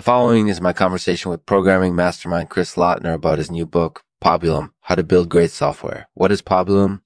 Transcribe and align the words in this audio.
The 0.00 0.04
following 0.04 0.48
is 0.48 0.62
my 0.62 0.72
conversation 0.72 1.30
with 1.30 1.44
programming 1.44 1.94
mastermind 1.94 2.48
Chris 2.48 2.74
Lattner 2.74 3.12
about 3.12 3.36
his 3.36 3.50
new 3.50 3.66
book, 3.66 4.02
Pabulum, 4.24 4.72
How 4.80 4.94
to 4.94 5.02
Build 5.02 5.28
Great 5.28 5.50
Software. 5.50 6.08
What 6.14 6.32
is 6.32 6.40
Pabulum? 6.40 7.02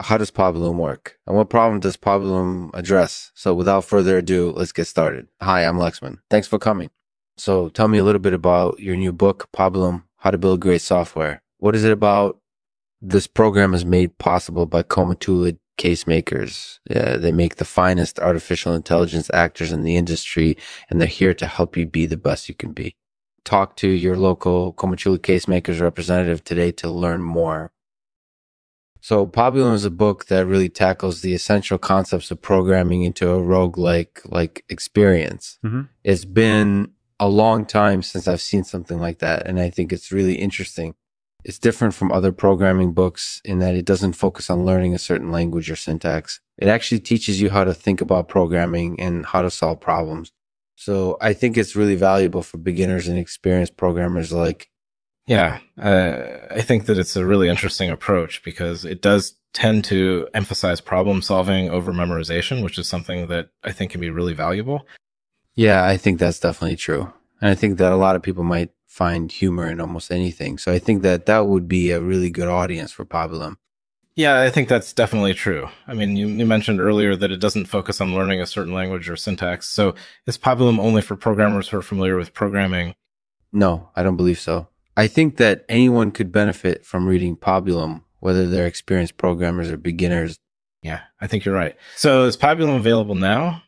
How 0.00 0.16
does 0.16 0.30
Pabulum 0.30 0.76
work? 0.76 1.18
And 1.26 1.36
what 1.36 1.50
problem 1.50 1.80
does 1.80 1.98
Pabulum 1.98 2.70
address? 2.72 3.30
So 3.34 3.52
without 3.52 3.84
further 3.84 4.16
ado, 4.16 4.54
let's 4.56 4.72
get 4.72 4.86
started. 4.86 5.28
Hi, 5.42 5.66
I'm 5.66 5.76
Lexman. 5.76 6.20
Thanks 6.30 6.48
for 6.48 6.58
coming. 6.58 6.88
So 7.36 7.68
tell 7.68 7.88
me 7.88 7.98
a 7.98 8.04
little 8.04 8.22
bit 8.22 8.32
about 8.32 8.80
your 8.80 8.96
new 8.96 9.12
book, 9.12 9.50
Pabulum, 9.54 10.04
How 10.16 10.30
to 10.30 10.38
Build 10.38 10.60
Great 10.60 10.80
Software. 10.80 11.42
What 11.58 11.76
is 11.76 11.84
it 11.84 11.92
about? 11.92 12.40
This 13.02 13.26
program 13.26 13.74
is 13.74 13.84
made 13.84 14.16
possible 14.16 14.64
by 14.64 14.82
Comatula 14.82 15.58
case 15.80 16.06
makers. 16.06 16.78
Uh, 16.94 17.16
they 17.16 17.32
make 17.32 17.56
the 17.56 17.64
finest 17.64 18.20
artificial 18.20 18.74
intelligence 18.74 19.30
actors 19.32 19.72
in 19.72 19.82
the 19.82 19.96
industry, 19.96 20.54
and 20.88 21.00
they're 21.00 21.08
here 21.08 21.32
to 21.32 21.46
help 21.46 21.74
you 21.74 21.86
be 21.86 22.04
the 22.04 22.18
best 22.18 22.50
you 22.50 22.54
can 22.54 22.72
be. 22.72 22.94
Talk 23.44 23.76
to 23.76 23.88
your 23.88 24.16
local 24.16 24.74
Comatula 24.74 25.22
case 25.22 25.48
makers 25.48 25.80
representative 25.80 26.44
today 26.44 26.70
to 26.72 26.90
learn 26.90 27.22
more. 27.22 27.72
So, 29.00 29.26
Pabulum 29.26 29.72
is 29.72 29.86
a 29.86 29.90
book 29.90 30.26
that 30.26 30.44
really 30.44 30.68
tackles 30.68 31.22
the 31.22 31.32
essential 31.32 31.78
concepts 31.78 32.30
of 32.30 32.42
programming 32.42 33.02
into 33.02 33.30
a 33.30 33.42
rogue-like 33.42 34.20
like 34.26 34.62
experience. 34.68 35.58
Mm-hmm. 35.64 35.84
It's 36.04 36.26
been 36.26 36.92
a 37.18 37.28
long 37.28 37.64
time 37.64 38.02
since 38.02 38.28
I've 38.28 38.42
seen 38.42 38.64
something 38.64 39.00
like 39.00 39.20
that, 39.20 39.46
and 39.46 39.58
I 39.58 39.70
think 39.70 39.94
it's 39.94 40.12
really 40.12 40.34
interesting 40.34 40.94
it's 41.44 41.58
different 41.58 41.94
from 41.94 42.12
other 42.12 42.32
programming 42.32 42.92
books 42.92 43.40
in 43.44 43.58
that 43.60 43.74
it 43.74 43.84
doesn't 43.84 44.12
focus 44.12 44.50
on 44.50 44.64
learning 44.64 44.94
a 44.94 44.98
certain 44.98 45.30
language 45.30 45.70
or 45.70 45.76
syntax. 45.76 46.40
It 46.58 46.68
actually 46.68 47.00
teaches 47.00 47.40
you 47.40 47.50
how 47.50 47.64
to 47.64 47.74
think 47.74 48.00
about 48.00 48.28
programming 48.28 49.00
and 49.00 49.24
how 49.26 49.42
to 49.42 49.50
solve 49.50 49.80
problems. 49.80 50.32
So 50.76 51.18
I 51.20 51.32
think 51.32 51.56
it's 51.56 51.76
really 51.76 51.94
valuable 51.94 52.42
for 52.42 52.58
beginners 52.58 53.06
and 53.06 53.18
experienced 53.18 53.76
programmers 53.76 54.32
like. 54.32 54.70
Yeah, 55.26 55.58
uh, 55.80 56.22
I 56.50 56.62
think 56.62 56.86
that 56.86 56.98
it's 56.98 57.16
a 57.16 57.26
really 57.26 57.48
interesting 57.48 57.90
approach 57.90 58.42
because 58.42 58.84
it 58.84 59.00
does 59.02 59.34
tend 59.52 59.84
to 59.84 60.28
emphasize 60.34 60.80
problem 60.80 61.22
solving 61.22 61.70
over 61.70 61.92
memorization, 61.92 62.64
which 62.64 62.78
is 62.78 62.88
something 62.88 63.26
that 63.28 63.50
I 63.62 63.72
think 63.72 63.90
can 63.90 64.00
be 64.00 64.10
really 64.10 64.32
valuable. 64.32 64.86
Yeah, 65.54 65.84
I 65.84 65.96
think 65.96 66.18
that's 66.18 66.40
definitely 66.40 66.76
true. 66.76 67.12
And 67.40 67.50
I 67.50 67.54
think 67.54 67.78
that 67.78 67.92
a 67.92 67.96
lot 67.96 68.16
of 68.16 68.22
people 68.22 68.44
might 68.44 68.70
find 68.90 69.30
humor 69.30 69.70
in 69.70 69.80
almost 69.80 70.10
anything. 70.10 70.58
So 70.58 70.72
I 70.72 70.80
think 70.80 71.02
that 71.02 71.26
that 71.26 71.46
would 71.46 71.68
be 71.68 71.92
a 71.92 72.00
really 72.00 72.28
good 72.28 72.48
audience 72.48 72.90
for 72.90 73.04
Pabulum. 73.04 73.56
Yeah, 74.16 74.40
I 74.40 74.50
think 74.50 74.68
that's 74.68 74.92
definitely 74.92 75.32
true. 75.32 75.68
I 75.86 75.94
mean, 75.94 76.16
you, 76.16 76.26
you, 76.26 76.44
mentioned 76.44 76.80
earlier 76.80 77.14
that 77.14 77.30
it 77.30 77.38
doesn't 77.38 77.66
focus 77.66 78.00
on 78.00 78.12
learning 78.12 78.40
a 78.40 78.46
certain 78.46 78.74
language 78.74 79.08
or 79.08 79.14
syntax. 79.14 79.68
So 79.68 79.94
is 80.26 80.36
Pabulum 80.36 80.80
only 80.80 81.02
for 81.02 81.14
programmers 81.14 81.68
who 81.68 81.78
are 81.78 81.82
familiar 81.82 82.16
with 82.16 82.34
programming? 82.34 82.96
No, 83.52 83.90
I 83.94 84.02
don't 84.02 84.16
believe 84.16 84.40
so. 84.40 84.66
I 84.96 85.06
think 85.06 85.36
that 85.36 85.64
anyone 85.68 86.10
could 86.10 86.32
benefit 86.32 86.84
from 86.84 87.06
reading 87.06 87.36
Pabulum, 87.36 88.02
whether 88.18 88.48
they're 88.48 88.66
experienced 88.66 89.16
programmers 89.16 89.70
or 89.70 89.76
beginners. 89.76 90.40
Yeah, 90.82 91.02
I 91.20 91.28
think 91.28 91.44
you're 91.44 91.54
right. 91.54 91.76
So 91.94 92.24
is 92.24 92.36
Pabulum 92.36 92.76
available 92.76 93.14
now? 93.14 93.62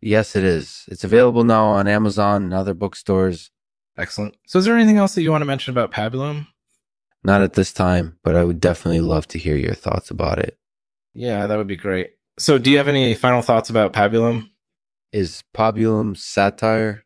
Yes, 0.00 0.34
it 0.34 0.44
is. 0.44 0.86
It's 0.88 1.04
available 1.04 1.44
now 1.44 1.66
on 1.66 1.86
Amazon 1.86 2.44
and 2.44 2.54
other 2.54 2.72
bookstores. 2.72 3.50
Excellent. 3.98 4.36
So, 4.46 4.58
is 4.58 4.64
there 4.64 4.76
anything 4.76 4.98
else 4.98 5.14
that 5.14 5.22
you 5.22 5.30
want 5.30 5.42
to 5.42 5.46
mention 5.46 5.72
about 5.72 5.92
Pabulum? 5.92 6.46
Not 7.24 7.42
at 7.42 7.54
this 7.54 7.72
time, 7.72 8.18
but 8.22 8.36
I 8.36 8.44
would 8.44 8.60
definitely 8.60 9.00
love 9.00 9.26
to 9.28 9.38
hear 9.38 9.56
your 9.56 9.74
thoughts 9.74 10.10
about 10.10 10.38
it. 10.38 10.58
Yeah, 11.14 11.46
that 11.46 11.56
would 11.56 11.66
be 11.66 11.76
great. 11.76 12.10
So, 12.38 12.58
do 12.58 12.70
you 12.70 12.76
have 12.76 12.88
any 12.88 13.14
final 13.14 13.42
thoughts 13.42 13.70
about 13.70 13.92
Pabulum? 13.92 14.50
Is 15.12 15.42
Pabulum 15.54 16.16
satire? 16.16 17.04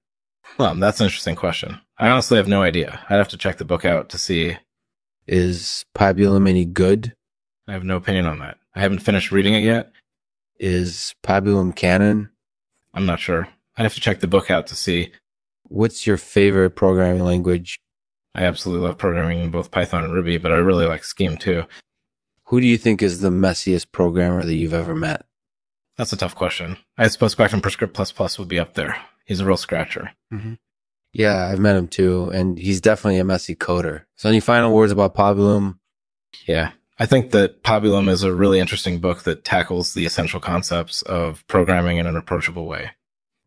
Well, 0.59 0.75
that's 0.75 1.01
an 1.01 1.05
interesting 1.05 1.37
question. 1.37 1.81
I 1.97 2.09
honestly 2.09 2.39
have 2.39 2.49
no 2.49 2.63
idea. 2.63 3.01
I'd 3.09 3.17
have 3.17 3.29
to 3.29 3.37
check 3.37 3.59
the 3.59 3.65
book 3.65 3.85
out 3.85 4.09
to 4.11 4.19
see. 4.19 4.57
Is 5.27 5.85
Pabulum 5.95 6.49
any 6.49 6.65
good? 6.65 7.15
I 7.69 7.73
have 7.73 7.85
no 7.85 7.97
opinion 7.97 8.27
on 8.27 8.41
that. 8.41 8.59
I 8.75 8.81
haven't 8.81 8.99
finished 8.99 9.31
reading 9.31 9.55
it 9.55 9.63
yet. 9.63 9.93
Is 10.59 11.15
Pabulum 11.23 11.75
canon? 11.77 12.31
I'm 12.93 13.07
not 13.07 13.21
sure. 13.21 13.49
I'd 13.77 13.85
have 13.85 13.95
to 13.95 14.01
check 14.01 14.21
the 14.21 14.27
book 14.27 14.51
out 14.51 14.67
to 14.69 14.75
see. 14.75 15.13
What's 15.71 16.05
your 16.05 16.17
favorite 16.17 16.71
programming 16.71 17.23
language? 17.23 17.81
I 18.35 18.43
absolutely 18.43 18.89
love 18.89 18.99
programming 18.99 19.39
in 19.39 19.51
both 19.51 19.71
Python 19.71 20.03
and 20.03 20.13
Ruby, 20.13 20.37
but 20.37 20.51
I 20.51 20.57
really 20.57 20.85
like 20.85 21.05
Scheme 21.05 21.37
too. 21.37 21.65
Who 22.47 22.61
do 22.61 22.67
you 22.67 22.77
think 22.77 23.01
is 23.01 23.21
the 23.21 23.31
messiest 23.31 23.93
programmer 23.93 24.43
that 24.43 24.57
you've 24.57 24.75
ever 24.75 24.97
met? 24.97 25.27
That's 25.97 26.13
a 26.13 26.17
tough 26.17 26.35
question. 26.35 26.77
I 26.99 27.07
suppose 27.07 27.37
Guy 27.37 27.47
from 27.47 27.61
Prescript 27.61 27.95
Plus 27.95 28.11
Plus 28.11 28.37
would 28.37 28.49
be 28.49 28.59
up 28.59 28.75
there. 28.75 28.97
He's 29.27 29.39
a 29.39 29.47
real 29.47 29.57
scratcher. 29.57 30.11
Mm-hmm. 30.33 30.55
Yeah, 31.13 31.47
I've 31.47 31.61
met 31.61 31.77
him 31.77 31.87
too, 31.87 32.31
and 32.35 32.59
he's 32.59 32.81
definitely 32.81 33.21
a 33.21 33.25
messy 33.25 33.55
coder. 33.55 34.07
So, 34.17 34.29
any 34.29 34.41
final 34.41 34.73
words 34.73 34.91
about 34.91 35.15
Pabulum? 35.15 35.79
Yeah, 36.47 36.73
I 36.99 37.07
think 37.07 37.31
that 37.31 37.63
Pabulum 37.63 38.09
is 38.09 38.25
a 38.25 38.35
really 38.35 38.59
interesting 38.59 38.99
book 38.99 39.23
that 39.23 39.45
tackles 39.45 39.95
the 39.95 40.05
essential 40.05 40.41
concepts 40.41 41.03
of 41.03 41.47
programming 41.47 41.99
in 41.99 42.07
an 42.07 42.17
approachable 42.17 42.67
way. 42.67 42.91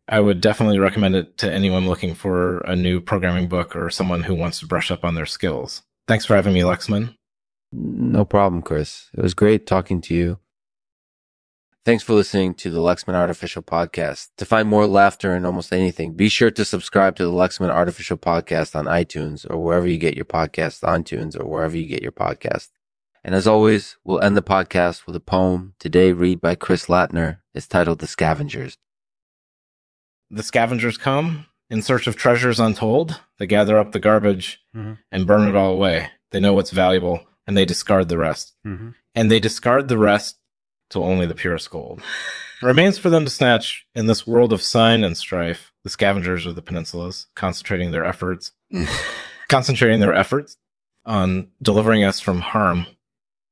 I 0.07 0.19
would 0.19 0.41
definitely 0.41 0.79
recommend 0.79 1.15
it 1.15 1.37
to 1.39 1.51
anyone 1.51 1.87
looking 1.87 2.13
for 2.13 2.57
a 2.59 2.75
new 2.75 2.99
programming 2.99 3.47
book 3.47 3.75
or 3.75 3.89
someone 3.89 4.23
who 4.23 4.35
wants 4.35 4.59
to 4.59 4.67
brush 4.67 4.91
up 4.91 5.05
on 5.05 5.15
their 5.15 5.25
skills. 5.25 5.83
Thanks 6.07 6.25
for 6.25 6.35
having 6.35 6.53
me, 6.53 6.61
Lexman. 6.61 7.15
No 7.71 8.25
problem, 8.25 8.61
Chris. 8.61 9.09
It 9.13 9.21
was 9.21 9.33
great 9.33 9.65
talking 9.65 10.01
to 10.01 10.13
you. 10.13 10.39
Thanks 11.85 12.03
for 12.03 12.13
listening 12.13 12.53
to 12.55 12.69
the 12.69 12.79
Lexman 12.79 13.13
Artificial 13.13 13.61
Podcast. 13.61 14.29
To 14.37 14.45
find 14.45 14.69
more 14.69 14.87
laughter 14.87 15.35
in 15.35 15.45
almost 15.45 15.73
anything, 15.73 16.13
be 16.13 16.29
sure 16.29 16.51
to 16.51 16.63
subscribe 16.63 17.15
to 17.17 17.25
the 17.25 17.31
Lexman 17.31 17.69
Artificial 17.69 18.17
Podcast 18.17 18.75
on 18.75 18.85
iTunes 18.85 19.49
or 19.49 19.57
wherever 19.57 19.87
you 19.87 19.97
get 19.97 20.15
your 20.15 20.25
podcasts, 20.25 20.87
on 20.87 21.03
Tunes 21.03 21.35
or 21.35 21.45
wherever 21.45 21.75
you 21.75 21.85
get 21.85 22.01
your 22.01 22.13
podcast. 22.13 22.69
And 23.21 23.35
as 23.35 23.47
always, 23.47 23.97
we'll 24.03 24.21
end 24.21 24.37
the 24.37 24.41
podcast 24.41 25.05
with 25.05 25.15
a 25.15 25.21
poem 25.21 25.75
today 25.79 26.11
read 26.13 26.39
by 26.39 26.55
Chris 26.55 26.85
Lattner. 26.85 27.39
It's 27.53 27.67
titled 27.67 27.99
The 27.99 28.07
Scavengers. 28.07 28.77
The 30.33 30.43
scavengers 30.43 30.97
come 30.97 31.45
in 31.69 31.83
search 31.83 32.07
of 32.07 32.15
treasures 32.15 32.59
untold. 32.59 33.21
They 33.37 33.45
gather 33.45 33.77
up 33.77 33.91
the 33.91 33.99
garbage 33.99 34.61
mm-hmm. 34.75 34.93
and 35.11 35.27
burn 35.27 35.47
it 35.47 35.55
all 35.55 35.71
away. 35.71 36.09
They 36.31 36.39
know 36.39 36.53
what's 36.53 36.71
valuable 36.71 37.27
and 37.45 37.55
they 37.55 37.65
discard 37.65 38.09
the 38.09 38.17
rest. 38.17 38.53
Mm-hmm. 38.65 38.89
And 39.13 39.29
they 39.29 39.39
discard 39.39 39.89
the 39.89 39.97
rest 39.99 40.39
till 40.89 41.03
only 41.03 41.27
the 41.27 41.35
purest 41.35 41.69
gold. 41.69 42.01
remains 42.63 42.97
for 42.97 43.11
them 43.11 43.25
to 43.25 43.29
snatch 43.29 43.85
in 43.93 44.07
this 44.07 44.25
world 44.25 44.53
of 44.53 44.63
sign 44.63 45.03
and 45.03 45.15
strife. 45.15 45.71
The 45.83 45.91
scavengers 45.91 46.47
of 46.47 46.55
the 46.55 46.63
peninsulas, 46.63 47.27
concentrating 47.35 47.91
their 47.91 48.05
efforts, 48.05 48.53
concentrating 49.49 49.99
their 49.99 50.15
efforts 50.15 50.57
on 51.05 51.49
delivering 51.61 52.03
us 52.03 52.19
from 52.19 52.41
harm 52.41 52.87